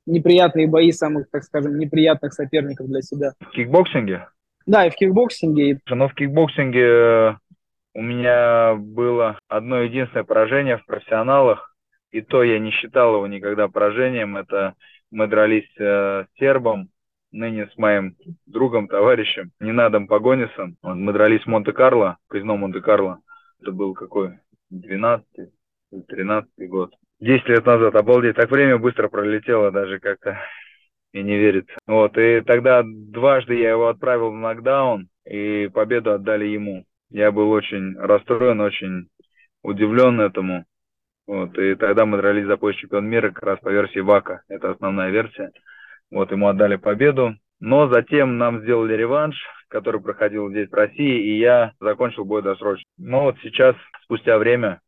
неприятные 0.06 0.68
бои 0.68 0.92
самых, 0.92 1.30
так 1.30 1.44
скажем, 1.44 1.78
неприятных 1.78 2.32
соперников 2.32 2.88
для 2.88 3.02
себя? 3.02 3.32
В 3.40 3.50
кикбоксинге? 3.50 4.28
Да, 4.66 4.86
и 4.86 4.90
в 4.90 4.94
кикбоксинге. 4.94 5.80
Но 5.88 6.08
в 6.08 6.14
кикбоксинге 6.14 6.84
э, 6.84 7.34
у 7.94 8.02
меня 8.02 8.74
было 8.74 9.38
одно 9.48 9.80
единственное 9.80 10.24
поражение 10.24 10.78
в 10.78 10.86
профессионалах, 10.86 11.74
и 12.10 12.20
то 12.20 12.42
я 12.42 12.58
не 12.58 12.70
считал 12.70 13.16
его 13.16 13.26
никогда 13.26 13.68
поражением. 13.68 14.36
Это 14.36 14.74
мы 15.10 15.26
дрались 15.26 15.68
э, 15.78 16.24
с 16.24 16.38
сербом, 16.38 16.88
ныне 17.32 17.68
с 17.68 17.76
моим 17.78 18.16
другом, 18.46 18.88
товарищем, 18.88 19.50
Ненадом 19.60 20.06
Погонисом. 20.06 20.76
Мы 20.82 21.12
дрались 21.12 21.42
в 21.42 21.46
Монте-Карло, 21.46 22.18
казино 22.28 22.56
Монте-Карло. 22.56 23.20
Это 23.60 23.72
был 23.72 23.94
какой? 23.94 24.38
12 24.70 25.24
13 26.08 26.68
год. 26.68 26.94
10 27.20 27.48
лет 27.48 27.66
назад, 27.66 27.94
обалдеть, 27.94 28.36
так 28.36 28.50
время 28.50 28.78
быстро 28.78 29.08
пролетело 29.08 29.70
даже 29.70 30.00
как-то 30.00 30.38
и 31.12 31.22
не 31.22 31.38
верится. 31.38 31.74
Вот, 31.86 32.16
и 32.18 32.40
тогда 32.40 32.82
дважды 32.84 33.54
я 33.54 33.70
его 33.70 33.88
отправил 33.88 34.30
в 34.30 34.34
нокдаун, 34.34 35.08
и 35.24 35.68
победу 35.72 36.12
отдали 36.12 36.46
ему. 36.46 36.84
Я 37.12 37.30
был 37.30 37.50
очень 37.50 37.96
расстроен, 37.98 38.60
очень 38.60 39.08
удивлен 39.62 40.20
этому. 40.20 40.64
Вот, 41.26 41.56
и 41.56 41.74
тогда 41.76 42.04
мы 42.04 42.16
дрались 42.18 42.46
за 42.46 42.56
пояс 42.56 42.76
чемпион 42.76 43.06
мира 43.06 43.30
как 43.30 43.42
раз 43.44 43.60
по 43.60 43.68
версии 43.68 44.00
ВАКа. 44.00 44.42
Это 44.48 44.70
основная 44.70 45.10
версия. 45.10 45.52
Вот, 46.10 46.30
ему 46.32 46.48
отдали 46.48 46.76
победу. 46.76 47.34
Но 47.60 47.88
затем 47.88 48.38
нам 48.38 48.60
сделали 48.62 48.94
реванш, 48.94 49.36
который 49.68 50.00
проходил 50.00 50.50
здесь 50.50 50.68
в 50.68 50.74
России, 50.74 51.22
и 51.22 51.38
я 51.38 51.72
закончил 51.80 52.24
бой 52.24 52.42
досрочно. 52.42 52.84
Но 52.98 53.22
вот 53.22 53.36
сейчас, 53.42 53.76
спустя 54.02 54.36
время, 54.38 54.80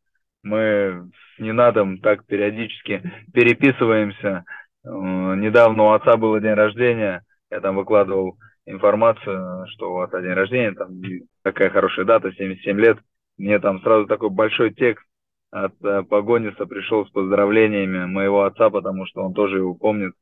мы 0.43 1.09
с 1.15 1.39
Ненадом 1.39 1.99
так 1.99 2.25
периодически 2.25 3.01
переписываемся, 3.33 4.43
Э, 4.85 4.89
недавно 4.89 5.83
у 5.83 5.91
отца 5.91 6.15
было 6.17 6.39
день 6.39 6.53
рождения, 6.53 7.23
я 7.49 7.59
там 7.59 7.75
выкладывал 7.75 8.37
информацию, 8.65 9.65
что 9.69 9.99
отца 10.01 10.21
день 10.21 10.33
рождения, 10.33 10.73
там 10.73 11.01
такая 11.43 11.69
хорошая 11.69 12.05
дата, 12.05 12.31
77 12.31 12.79
лет. 12.79 12.97
Мне 13.37 13.59
там 13.59 13.81
сразу 13.81 14.07
такой 14.07 14.29
большой 14.29 14.73
текст 14.73 15.05
от 15.51 15.73
э, 15.83 16.03
Погониса 16.03 16.65
пришел 16.65 17.05
с 17.05 17.09
поздравлениями 17.11 18.05
моего 18.05 18.43
отца, 18.43 18.69
потому 18.69 19.05
что 19.05 19.23
он 19.23 19.33
тоже 19.33 19.57
его 19.57 19.73
помнит, 19.73 20.13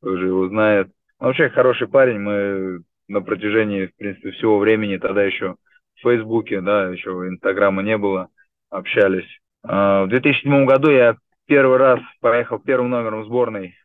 тоже 0.00 0.26
его 0.26 0.48
знает. 0.48 0.90
Вообще 1.18 1.50
хороший 1.50 1.88
парень, 1.88 2.18
мы 2.18 2.82
на 3.08 3.20
протяжении, 3.20 3.86
в 3.86 3.96
принципе, 3.96 4.32
всего 4.32 4.58
времени, 4.58 4.96
тогда 4.96 5.22
еще 5.22 5.56
в 5.96 6.00
Фейсбуке, 6.02 6.60
да, 6.60 6.88
еще 6.88 7.10
Инстаграма 7.10 7.82
не 7.82 7.96
было, 7.96 8.28
общались. 8.70 9.28
А, 9.62 10.04
в 10.04 10.08
2007 10.08 10.64
году 10.64 10.90
я 10.90 11.16
первый 11.46 11.78
раз 11.78 12.00
поехал 12.20 12.58
первым 12.58 12.90
номером 12.90 13.24
сборной 13.24 13.76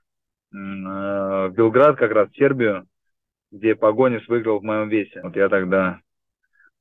в 0.51 1.49
Белград, 1.49 1.97
как 1.97 2.11
раз 2.11 2.29
в 2.29 2.37
Сербию, 2.37 2.85
где 3.51 3.75
Погонис 3.75 4.27
выиграл 4.27 4.59
в 4.59 4.63
моем 4.63 4.89
весе. 4.89 5.21
Вот 5.23 5.35
я 5.35 5.49
тогда 5.49 5.99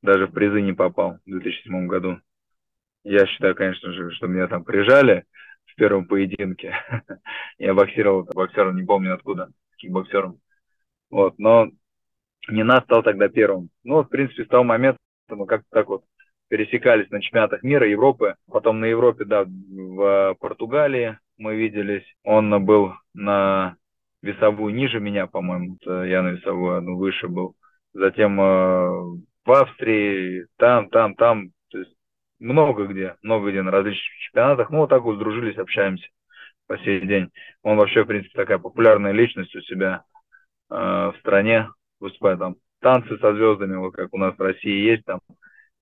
даже 0.02 0.26
в 0.26 0.32
призы 0.32 0.60
не 0.60 0.72
попал 0.72 1.18
в 1.26 1.30
2007 1.30 1.86
году. 1.86 2.20
Я 3.04 3.26
считаю, 3.26 3.54
конечно 3.54 3.92
же, 3.92 4.10
что 4.12 4.26
меня 4.26 4.48
там 4.48 4.64
прижали 4.64 5.24
в 5.66 5.74
первом 5.76 6.06
поединке. 6.06 6.74
я 7.58 7.74
боксировал 7.74 8.24
боксером, 8.24 8.76
не 8.76 8.84
помню 8.84 9.14
откуда, 9.14 9.50
кикбоксером. 9.76 10.40
Вот, 11.10 11.38
но 11.38 11.70
не 12.48 12.64
нас 12.64 12.82
стал 12.84 13.02
тогда 13.02 13.28
первым. 13.28 13.70
Ну, 13.84 14.02
в 14.02 14.08
принципе, 14.08 14.44
с 14.44 14.48
того 14.48 14.64
момента 14.64 14.98
мы 15.28 15.46
как-то 15.46 15.66
так 15.70 15.88
вот 15.88 16.04
пересекались 16.48 17.10
на 17.10 17.20
чемпионатах 17.20 17.62
мира, 17.62 17.88
Европы. 17.88 18.36
Потом 18.50 18.80
на 18.80 18.86
Европе, 18.86 19.24
да, 19.24 19.44
в 19.44 20.36
Португалии, 20.40 21.18
мы 21.38 21.56
виделись. 21.56 22.04
Он 22.24 22.64
был 22.64 22.94
на 23.14 23.76
весовую 24.22 24.74
ниже 24.74 25.00
меня, 25.00 25.26
по-моему. 25.26 25.78
Я 25.84 26.22
на 26.22 26.30
весовую 26.30 26.78
одну 26.78 26.96
выше 26.96 27.28
был. 27.28 27.54
Затем 27.92 28.40
э, 28.40 28.88
в 29.44 29.52
Австрии, 29.52 30.46
там, 30.56 30.90
там, 30.90 31.14
там. 31.14 31.50
То 31.70 31.78
есть 31.78 31.92
много 32.38 32.86
где, 32.86 33.16
много 33.22 33.50
где 33.50 33.62
на 33.62 33.70
различных 33.70 34.18
чемпионатах. 34.18 34.70
Ну, 34.70 34.78
вот 34.78 34.90
так 34.90 35.02
вот 35.02 35.18
дружились, 35.18 35.56
общаемся 35.56 36.06
по 36.66 36.78
сей 36.78 37.00
день. 37.06 37.30
Он 37.62 37.76
вообще, 37.76 38.04
в 38.04 38.06
принципе, 38.06 38.36
такая 38.36 38.58
популярная 38.58 39.12
личность 39.12 39.54
у 39.54 39.60
себя 39.62 40.02
э, 40.70 40.74
в 40.74 41.14
стране. 41.20 41.68
Выступает 42.00 42.38
там 42.38 42.56
танцы 42.80 43.16
со 43.18 43.34
звездами, 43.34 43.76
вот 43.76 43.92
как 43.92 44.12
у 44.12 44.18
нас 44.18 44.36
в 44.36 44.40
России 44.40 44.90
есть 44.90 45.04
там. 45.04 45.20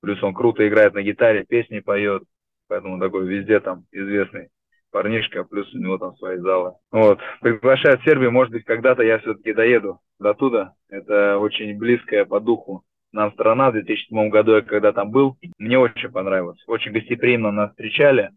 Плюс 0.00 0.23
он 0.23 0.35
круто 0.35 0.67
играет 0.67 0.95
на 0.95 1.03
гитаре, 1.03 1.45
песни 1.45 1.81
поет. 1.81 2.23
Поэтому 2.69 3.00
такой 3.00 3.26
везде 3.26 3.61
там 3.61 3.85
известный 3.91 4.49
парнишка, 4.94 5.42
плюс 5.42 5.74
у 5.74 5.78
него 5.78 5.98
там 5.98 6.14
свои 6.18 6.38
залы. 6.38 6.74
Вот. 6.92 7.18
Приглашают 7.40 8.02
Сербию, 8.04 8.30
может 8.30 8.52
быть, 8.52 8.64
когда-то 8.64 9.02
я 9.02 9.18
все-таки 9.18 9.52
доеду 9.52 9.98
до 10.20 10.34
туда. 10.34 10.74
Это 10.88 11.36
очень 11.38 11.76
близкая 11.76 12.24
по 12.24 12.38
духу 12.38 12.84
нам 13.10 13.32
страна. 13.32 13.70
В 13.70 13.72
2007 13.72 14.28
году 14.28 14.54
я 14.54 14.62
когда 14.62 14.92
там 14.92 15.10
был, 15.10 15.36
мне 15.58 15.80
очень 15.80 16.12
понравилось. 16.12 16.62
Очень 16.68 16.92
гостеприимно 16.92 17.50
нас 17.50 17.70
встречали. 17.70 18.30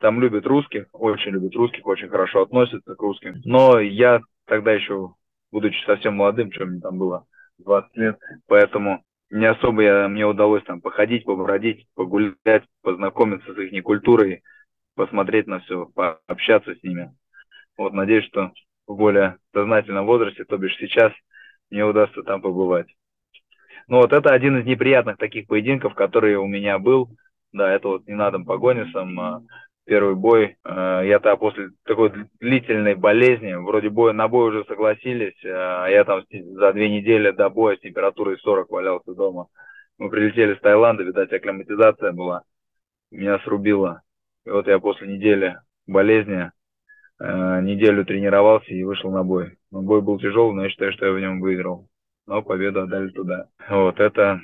Там 0.00 0.18
любят 0.18 0.46
русских, 0.46 0.86
очень 0.92 1.32
любят 1.32 1.54
русских, 1.54 1.86
очень 1.86 2.08
хорошо 2.08 2.42
относятся 2.42 2.94
к 2.94 3.02
русским. 3.02 3.34
Но 3.44 3.78
я 3.78 4.22
тогда 4.46 4.72
еще, 4.72 5.12
будучи 5.52 5.84
совсем 5.84 6.14
молодым, 6.14 6.52
что 6.52 6.64
мне 6.64 6.80
там 6.80 6.96
было, 6.96 7.26
20 7.58 7.96
лет, 7.98 8.18
поэтому 8.48 9.04
не 9.28 9.44
особо 9.44 9.82
я, 9.82 10.08
мне 10.08 10.24
удалось 10.24 10.64
там 10.64 10.80
походить, 10.80 11.24
побродить, 11.24 11.86
погулять, 11.94 12.64
познакомиться 12.82 13.52
с 13.52 13.58
их 13.58 13.84
культурой, 13.84 14.42
посмотреть 14.96 15.46
на 15.46 15.60
все, 15.60 15.86
пообщаться 15.94 16.74
с 16.74 16.82
ними. 16.82 17.14
Вот, 17.76 17.92
надеюсь, 17.92 18.24
что 18.26 18.52
в 18.86 18.96
более 18.96 19.36
сознательном 19.52 20.06
возрасте, 20.06 20.44
то 20.44 20.56
бишь 20.56 20.76
сейчас, 20.78 21.12
мне 21.70 21.84
удастся 21.84 22.22
там 22.22 22.40
побывать. 22.40 22.88
Ну 23.88 23.98
вот 23.98 24.12
это 24.12 24.30
один 24.30 24.58
из 24.58 24.64
неприятных 24.66 25.18
таких 25.18 25.46
поединков, 25.46 25.94
который 25.94 26.36
у 26.36 26.46
меня 26.46 26.78
был. 26.78 27.10
Да, 27.52 27.72
это 27.72 27.88
вот 27.88 28.06
не 28.06 28.14
надо 28.14 28.38
погонисом. 28.40 29.18
А, 29.20 29.42
первый 29.84 30.16
бой. 30.16 30.56
А, 30.64 31.02
я-то 31.02 31.36
после 31.36 31.70
такой 31.84 32.12
длительной 32.40 32.94
болезни, 32.96 33.52
вроде 33.54 33.90
боя 33.90 34.12
на 34.12 34.26
бой 34.28 34.48
уже 34.48 34.64
согласились, 34.64 35.36
а 35.44 35.86
я 35.86 36.04
там 36.04 36.24
за 36.30 36.72
две 36.72 36.90
недели 36.90 37.30
до 37.30 37.48
боя 37.48 37.76
с 37.76 37.80
температурой 37.80 38.38
40 38.38 38.70
валялся 38.70 39.14
дома. 39.14 39.46
Мы 39.98 40.10
прилетели 40.10 40.54
с 40.54 40.60
Таиланда, 40.60 41.04
видать, 41.04 41.32
акклиматизация 41.32 42.12
была. 42.12 42.42
Меня 43.10 43.38
срубило. 43.40 44.02
И 44.46 44.50
вот 44.50 44.68
я 44.68 44.78
после 44.78 45.08
недели 45.08 45.58
болезни 45.86 46.52
э, 47.18 47.60
неделю 47.62 48.04
тренировался 48.04 48.72
и 48.72 48.84
вышел 48.84 49.10
на 49.10 49.24
бой. 49.24 49.58
Но 49.72 49.82
бой 49.82 50.00
был 50.00 50.18
тяжелый, 50.20 50.54
но 50.54 50.64
я 50.64 50.70
считаю, 50.70 50.92
что 50.92 51.06
я 51.06 51.12
в 51.12 51.20
нем 51.20 51.40
выиграл. 51.40 51.88
Но 52.26 52.42
победу 52.42 52.82
отдали 52.82 53.10
туда. 53.10 53.48
Вот 53.68 53.98
это 53.98 54.40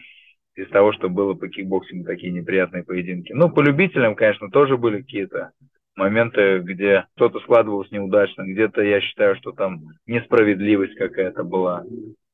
из 0.54 0.68
того, 0.70 0.92
что 0.92 1.08
было 1.08 1.34
по 1.34 1.48
кикбоксингу 1.48 2.04
такие 2.04 2.32
неприятные 2.32 2.84
поединки. 2.84 3.32
Ну, 3.32 3.48
по 3.48 3.60
любителям, 3.60 4.14
конечно, 4.14 4.50
тоже 4.50 4.76
были 4.76 5.00
какие-то 5.00 5.52
моменты, 5.94 6.58
где 6.58 7.06
что-то 7.16 7.40
складывалось 7.40 7.90
неудачно, 7.90 8.42
где-то 8.42 8.82
я 8.82 9.00
считаю, 9.00 9.36
что 9.36 9.52
там 9.52 9.82
несправедливость 10.06 10.94
какая-то 10.96 11.44
была. 11.44 11.84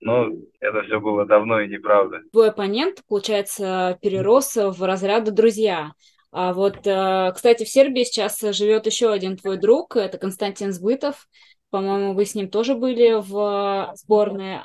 Но 0.01 0.29
это 0.61 0.83
все 0.83 1.01
было 1.01 1.27
давно 1.27 1.61
и 1.61 1.69
неправда. 1.69 2.21
Твой 2.33 2.51
оппонент, 2.51 3.03
получается, 3.09 3.99
перерос 4.01 4.57
в 4.57 4.83
разряд 4.85 5.33
друзья. 5.35 5.93
А 6.31 6.53
вот, 6.53 6.87
э, 6.87 7.33
кстати, 7.35 7.65
в 7.65 7.69
Сербии 7.69 8.05
сейчас 8.05 8.41
живет 8.41 8.87
еще 8.87 9.11
один 9.11 9.37
твой 9.37 9.57
друг, 9.57 9.97
это 9.97 10.19
Константин 10.19 10.73
Сбытов. 10.73 11.29
По-моему, 11.71 12.15
вы 12.15 12.25
с 12.25 12.35
ним 12.35 12.49
тоже 12.49 12.75
были 12.75 13.15
в 13.21 13.93
сборной. 13.97 14.61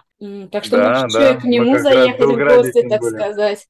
Так 0.52 0.64
что 0.64 0.78
да, 0.78 1.02
можешь 1.04 1.14
да. 1.14 1.36
к 1.36 1.44
нему 1.44 1.78
заехать 1.78 2.22
в 2.22 2.36
гости, 2.38 2.88
так 2.88 3.02
были. 3.02 3.16
сказать. 3.16 3.68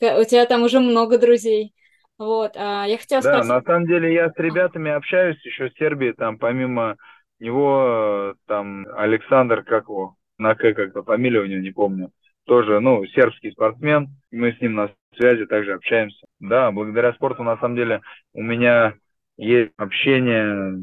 У 0.00 0.24
тебя 0.24 0.44
там 0.46 0.62
уже 0.62 0.80
много 0.80 1.18
друзей. 1.18 1.74
Вот, 2.18 2.52
а 2.56 2.84
я 2.86 2.96
хотела 2.96 3.22
да, 3.22 3.42
спросить... 3.42 3.50
на 3.50 3.62
самом 3.62 3.86
деле 3.86 4.14
я 4.14 4.30
с 4.30 4.36
ребятами 4.36 4.90
общаюсь 4.92 5.44
еще 5.44 5.68
в 5.68 5.78
Сербии, 5.78 6.12
там 6.12 6.38
помимо 6.38 6.96
него, 7.40 8.34
там 8.46 8.86
Александр, 8.96 9.64
как 9.64 9.88
его, 9.88 10.14
на 10.38 10.54
К 10.54 10.72
как-то 10.74 11.02
фамилия 11.02 11.40
у 11.40 11.46
него, 11.46 11.60
не 11.60 11.72
помню, 11.72 12.10
тоже, 12.44 12.80
ну, 12.80 13.04
сербский 13.06 13.50
спортсмен, 13.50 14.08
мы 14.30 14.52
с 14.52 14.60
ним 14.60 14.74
на 14.74 14.90
связи 15.16 15.46
также 15.46 15.74
общаемся. 15.74 16.26
Да, 16.40 16.70
благодаря 16.70 17.12
спорту, 17.14 17.42
на 17.42 17.56
самом 17.58 17.76
деле, 17.76 18.00
у 18.32 18.42
меня 18.42 18.94
есть 19.36 19.72
общение, 19.76 20.78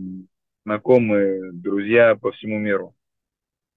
знакомые, 0.65 1.51
друзья 1.53 2.15
по 2.15 2.31
всему 2.31 2.59
миру. 2.59 2.93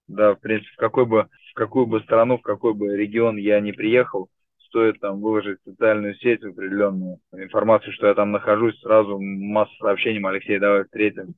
Да, 0.07 0.35
в 0.35 0.41
принципе, 0.41 0.73
в 0.73 0.77
какой 0.77 1.07
бы, 1.07 1.29
в 1.51 1.55
какую 1.55 1.87
бы 1.87 2.01
страну, 2.01 2.39
в 2.39 2.43
какой 2.43 2.75
бы 2.75 2.97
регион 2.97 3.37
я 3.37 3.61
не 3.61 3.73
приехал, 3.73 4.29
стоит 4.59 5.01
там 5.01 5.21
выложить 5.21 5.59
социальную 5.65 6.15
сеть 6.17 6.43
определенную 6.43 7.19
информацию, 7.33 7.93
что 7.93 8.09
я 8.09 8.15
там 8.15 8.33
нахожусь, 8.33 8.79
сразу 8.81 9.19
масса 9.21 9.73
сообщений, 9.79 10.21
Алексей, 10.27 10.59
давай 10.59 10.85
встретим. 10.85 11.35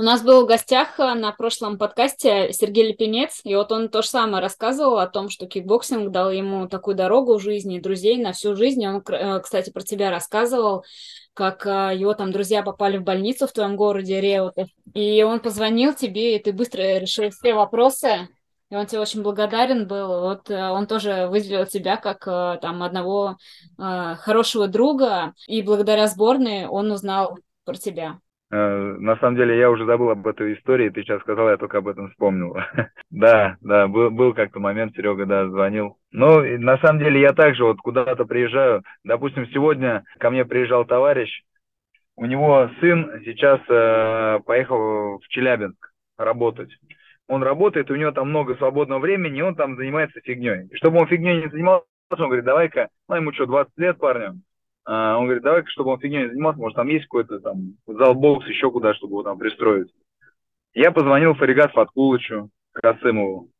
У 0.00 0.02
нас 0.02 0.22
был 0.22 0.44
в 0.44 0.46
гостях 0.46 0.98
э, 0.98 1.12
на 1.12 1.30
прошлом 1.30 1.76
подкасте 1.76 2.54
Сергей 2.54 2.88
Лепенец, 2.88 3.42
и 3.44 3.54
вот 3.54 3.70
он 3.70 3.90
то 3.90 4.00
же 4.00 4.08
самое 4.08 4.40
рассказывал 4.42 4.96
о 4.96 5.06
том, 5.06 5.28
что 5.28 5.46
кикбоксинг 5.46 6.10
дал 6.10 6.30
ему 6.30 6.66
такую 6.68 6.96
дорогу 6.96 7.36
в 7.36 7.42
жизни, 7.42 7.80
друзей 7.80 8.16
на 8.16 8.32
всю 8.32 8.56
жизнь. 8.56 8.86
Он, 8.86 9.02
э, 9.06 9.40
кстати, 9.40 9.68
про 9.68 9.82
тебя 9.82 10.10
рассказывал, 10.10 10.86
как 11.34 11.66
э, 11.66 11.90
его 11.98 12.14
там 12.14 12.32
друзья 12.32 12.62
попали 12.62 12.96
в 12.96 13.02
больницу 13.02 13.46
в 13.46 13.52
твоем 13.52 13.76
городе 13.76 14.22
Реутов, 14.22 14.70
и 14.94 15.22
он 15.22 15.38
позвонил 15.38 15.92
тебе, 15.92 16.36
и 16.36 16.42
ты 16.42 16.54
быстро 16.54 16.98
решил 16.98 17.28
все 17.28 17.52
вопросы, 17.52 18.30
и 18.70 18.76
он 18.76 18.86
тебе 18.86 19.02
очень 19.02 19.20
благодарен 19.20 19.86
был. 19.86 20.20
Вот 20.22 20.50
он 20.50 20.86
тоже 20.86 21.26
выделил 21.28 21.66
тебя 21.66 21.98
как 21.98 22.24
там 22.24 22.82
одного 22.82 23.36
хорошего 23.76 24.66
друга, 24.66 25.34
и 25.46 25.60
благодаря 25.60 26.06
сборной 26.06 26.68
он 26.68 26.90
узнал 26.90 27.36
про 27.66 27.74
тебя. 27.74 28.18
Э, 28.52 28.96
на 28.98 29.16
самом 29.16 29.36
деле 29.36 29.56
я 29.56 29.70
уже 29.70 29.86
забыл 29.86 30.10
об 30.10 30.26
этой 30.26 30.54
истории, 30.54 30.90
ты 30.90 31.02
сейчас 31.02 31.20
сказал, 31.20 31.48
я 31.48 31.56
только 31.56 31.78
об 31.78 31.88
этом 31.88 32.10
вспомнил. 32.10 32.56
да, 33.10 33.56
да, 33.60 33.86
был, 33.86 34.10
был 34.10 34.34
как-то 34.34 34.58
момент, 34.58 34.94
Серега, 34.94 35.24
да, 35.24 35.48
звонил. 35.48 35.96
Ну, 36.10 36.42
на 36.58 36.76
самом 36.78 36.98
деле 36.98 37.20
я 37.20 37.32
также 37.32 37.64
вот 37.64 37.78
куда-то 37.78 38.24
приезжаю. 38.24 38.82
Допустим, 39.04 39.46
сегодня 39.48 40.04
ко 40.18 40.30
мне 40.30 40.44
приезжал 40.44 40.84
товарищ, 40.84 41.30
у 42.16 42.26
него 42.26 42.68
сын 42.80 43.22
сейчас 43.24 43.60
э, 43.68 44.40
поехал 44.44 45.18
в 45.18 45.28
Челябинск 45.28 45.92
работать. 46.18 46.70
Он 47.28 47.44
работает, 47.44 47.90
у 47.90 47.94
него 47.94 48.10
там 48.10 48.30
много 48.30 48.56
свободного 48.56 48.98
времени, 48.98 49.38
и 49.38 49.42
он 49.42 49.54
там 49.54 49.76
занимается 49.76 50.20
фигней. 50.20 50.68
Чтобы 50.74 50.98
он 50.98 51.06
фигней 51.06 51.42
не 51.42 51.48
занимался, 51.48 51.86
он 52.10 52.26
говорит, 52.26 52.44
давай-ка, 52.44 52.88
ну 53.08 53.14
ему 53.14 53.32
что, 53.32 53.46
20 53.46 53.72
лет 53.76 53.98
парню, 53.98 54.40
он 54.86 55.24
говорит, 55.24 55.42
давай, 55.42 55.64
чтобы 55.66 55.90
он 55.90 56.00
фигней 56.00 56.22
не 56.22 56.30
занимался, 56.30 56.58
может, 56.60 56.76
там 56.76 56.88
есть 56.88 57.04
какой-то 57.04 57.40
там 57.40 57.74
зал 57.86 58.14
бокс, 58.14 58.46
еще 58.46 58.70
куда, 58.70 58.94
чтобы 58.94 59.12
его 59.12 59.22
там 59.22 59.38
пристроить. 59.38 59.92
Я 60.74 60.92
позвонил 60.92 61.34
Фаригат 61.34 61.72
Фаткулычу 61.72 62.50
Касымову, 62.72 63.50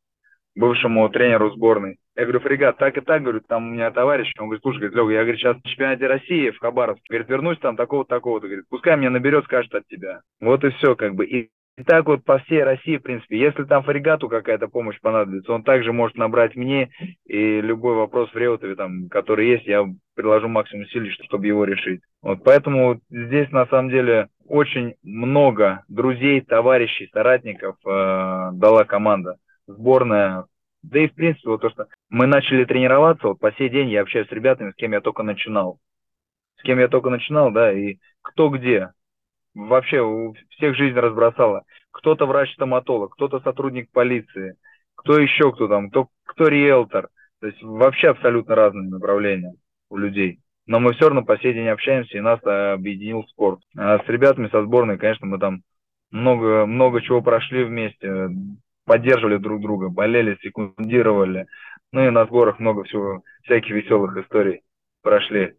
бывшему 0.54 1.08
тренеру 1.08 1.50
сборной. 1.50 1.98
Я 2.16 2.24
говорю, 2.24 2.40
Фаригат, 2.40 2.76
так 2.78 2.96
и 2.96 3.00
так, 3.00 3.22
говорю, 3.22 3.40
там 3.40 3.68
у 3.68 3.70
меня 3.72 3.90
товарищ, 3.90 4.32
он 4.38 4.46
говорит, 4.46 4.62
слушай, 4.62 4.88
говорит, 4.88 5.14
я, 5.14 5.22
говорит, 5.22 5.40
сейчас 5.40 5.56
в 5.56 5.62
чемпионате 5.62 6.06
России 6.06 6.50
в 6.50 6.58
Хабаровске, 6.58 7.04
говорит, 7.08 7.28
вернусь 7.28 7.58
там 7.58 7.76
такого-то, 7.76 8.20
говорит, 8.20 8.64
пускай 8.68 8.96
меня 8.96 9.10
наберет, 9.10 9.44
скажет 9.44 9.74
от 9.74 9.86
тебя. 9.86 10.20
Вот 10.40 10.64
и 10.64 10.70
все, 10.70 10.96
как 10.96 11.14
бы. 11.14 11.26
И 11.26 11.50
и 11.80 11.82
так 11.82 12.06
вот 12.06 12.24
по 12.24 12.38
всей 12.40 12.62
России, 12.62 12.98
в 12.98 13.02
принципе, 13.02 13.38
если 13.38 13.64
там 13.64 13.82
фрегату 13.82 14.28
какая-то 14.28 14.68
помощь 14.68 15.00
понадобится, 15.00 15.52
он 15.52 15.62
также 15.62 15.92
может 15.92 16.16
набрать 16.16 16.54
мне, 16.54 16.90
и 17.24 17.60
любой 17.62 17.94
вопрос 17.94 18.30
в 18.30 18.36
Реутове, 18.36 18.74
там, 18.76 19.08
который 19.08 19.48
есть, 19.48 19.66
я 19.66 19.86
приложу 20.14 20.48
максимум 20.48 20.84
усилий, 20.84 21.10
чтобы 21.10 21.46
его 21.46 21.64
решить. 21.64 22.02
Вот 22.22 22.44
поэтому 22.44 23.00
здесь 23.08 23.50
на 23.50 23.66
самом 23.66 23.88
деле 23.88 24.28
очень 24.46 24.94
много 25.02 25.82
друзей, 25.88 26.42
товарищей, 26.42 27.08
соратников 27.12 27.76
э, 27.86 28.50
дала 28.52 28.84
команда. 28.84 29.36
Сборная, 29.66 30.44
да 30.82 31.00
и 31.00 31.08
в 31.08 31.14
принципе, 31.14 31.48
вот 31.48 31.62
то, 31.62 31.70
что 31.70 31.86
мы 32.10 32.26
начали 32.26 32.64
тренироваться, 32.64 33.28
вот 33.28 33.40
по 33.40 33.52
сей 33.52 33.70
день 33.70 33.88
я 33.88 34.02
общаюсь 34.02 34.28
с 34.28 34.32
ребятами, 34.32 34.72
с 34.72 34.74
кем 34.74 34.92
я 34.92 35.00
только 35.00 35.22
начинал. 35.22 35.78
С 36.58 36.62
кем 36.62 36.78
я 36.78 36.88
только 36.88 37.08
начинал, 37.08 37.50
да, 37.50 37.72
и 37.72 37.96
кто 38.20 38.50
где 38.50 38.90
вообще 39.54 40.02
всех 40.50 40.76
жизнь 40.76 40.96
разбросала. 40.96 41.64
Кто-то 41.90 42.26
врач-стоматолог, 42.26 43.14
кто-то 43.14 43.40
сотрудник 43.40 43.90
полиции, 43.90 44.54
кто 44.94 45.18
еще 45.18 45.52
кто 45.52 45.68
там, 45.68 45.90
кто, 45.90 46.08
кто 46.24 46.48
риэлтор. 46.48 47.08
То 47.40 47.46
есть 47.46 47.62
вообще 47.62 48.08
абсолютно 48.08 48.54
разные 48.54 48.88
направления 48.88 49.54
у 49.88 49.96
людей. 49.96 50.40
Но 50.66 50.78
мы 50.78 50.92
все 50.92 51.06
равно 51.06 51.24
по 51.24 51.38
сей 51.38 51.52
день 51.52 51.68
общаемся, 51.68 52.16
и 52.16 52.20
нас 52.20 52.38
объединил 52.44 53.24
спорт. 53.28 53.60
А 53.76 53.98
с 53.98 54.08
ребятами 54.08 54.48
со 54.48 54.62
сборной, 54.62 54.98
конечно, 54.98 55.26
мы 55.26 55.38
там 55.38 55.62
много, 56.10 56.66
много 56.66 57.00
чего 57.00 57.22
прошли 57.22 57.64
вместе, 57.64 58.28
поддерживали 58.84 59.38
друг 59.38 59.62
друга, 59.62 59.88
болели, 59.88 60.38
секундировали. 60.42 61.46
Ну 61.92 62.06
и 62.06 62.10
на 62.10 62.24
сборах 62.26 62.60
много 62.60 62.84
всего, 62.84 63.22
всяких 63.44 63.70
веселых 63.70 64.16
историй 64.16 64.62
прошли. 65.02 65.54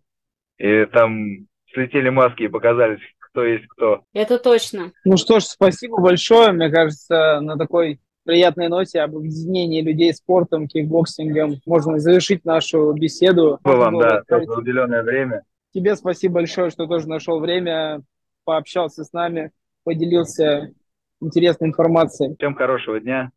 И 0.59 0.85
там 0.85 1.47
слетели 1.73 2.09
маски 2.09 2.43
и 2.43 2.47
показались, 2.47 3.01
кто 3.31 3.43
есть 3.43 3.67
кто. 3.67 4.01
Это 4.13 4.37
точно. 4.37 4.91
Ну 5.05 5.17
что 5.17 5.39
ж, 5.39 5.43
спасибо 5.43 5.99
большое. 6.01 6.51
Мне 6.51 6.69
кажется, 6.69 7.39
на 7.41 7.57
такой 7.57 7.99
приятной 8.23 8.67
ноте 8.67 9.01
об 9.01 9.15
объединении 9.15 9.81
людей 9.81 10.13
спортом, 10.13 10.67
кикбоксингом 10.67 11.59
можно 11.65 11.97
завершить 11.99 12.45
нашу 12.45 12.93
беседу. 12.93 13.57
Спасибо 13.61 13.79
вам, 13.79 13.99
да, 13.99 14.23
за 14.27 14.53
уделенное 14.57 15.03
время. 15.03 15.43
Тебе 15.73 15.95
спасибо 15.95 16.35
большое, 16.35 16.69
что 16.69 16.85
тоже 16.85 17.07
нашел 17.07 17.39
время, 17.39 18.01
пообщался 18.43 19.03
с 19.03 19.13
нами, 19.13 19.51
поделился 19.83 20.73
интересной 21.21 21.69
информацией. 21.69 22.35
Всем 22.35 22.55
хорошего 22.55 22.99
дня. 22.99 23.31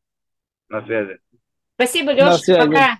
На 0.69 0.85
связи. 0.85 1.19
Спасибо, 1.77 2.13
Леша. 2.13 2.67
Пока. 2.67 2.99